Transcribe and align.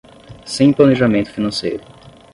Sem 0.45 0.73
planejamento 0.73 1.29
financeiro 1.29 1.83